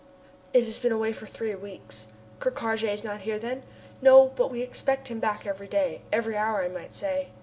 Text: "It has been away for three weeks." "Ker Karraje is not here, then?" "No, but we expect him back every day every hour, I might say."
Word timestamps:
"It 0.51 0.65
has 0.65 0.79
been 0.79 0.91
away 0.91 1.13
for 1.13 1.27
three 1.27 1.53
weeks." 1.53 2.07
"Ker 2.39 2.49
Karraje 2.49 2.91
is 2.91 3.03
not 3.03 3.21
here, 3.21 3.37
then?" 3.37 3.61
"No, 4.01 4.29
but 4.35 4.49
we 4.49 4.63
expect 4.63 5.09
him 5.09 5.19
back 5.19 5.45
every 5.45 5.67
day 5.67 6.01
every 6.11 6.35
hour, 6.35 6.63
I 6.63 6.69
might 6.69 6.95
say." 6.95 7.27